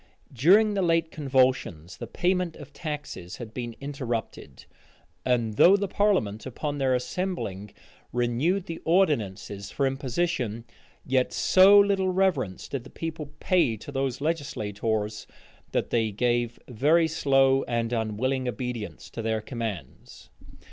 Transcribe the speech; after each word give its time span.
During 0.33 0.73
the 0.73 0.81
late 0.81 1.11
convulsions, 1.11 1.97
the 1.97 2.07
payment 2.07 2.55
of 2.55 2.73
taxes 2.73 3.35
had 3.35 3.53
been 3.53 3.75
interrupted; 3.79 4.65
and 5.23 5.57
though 5.57 5.77
the 5.77 5.87
parliament, 5.87 6.47
upon 6.47 6.79
their 6.79 6.95
assembling, 6.95 7.71
renewed 8.11 8.65
the 8.65 8.79
ordinances 8.83 9.69
for 9.69 9.85
impositions, 9.85 10.65
yet 11.05 11.31
so 11.31 11.79
little 11.79 12.09
reverence 12.09 12.67
did 12.67 12.83
the 12.83 12.89
people 12.89 13.29
pay 13.39 13.77
to 13.77 13.91
those 13.91 14.21
legislators, 14.21 15.27
that 15.71 15.91
they 15.91 16.09
gave 16.09 16.59
very 16.67 17.07
slow 17.07 17.61
and 17.65 17.93
unwilling 17.93 18.47
obedience 18.47 19.07
to 19.11 19.21
their 19.21 19.39
commands. 19.39 20.31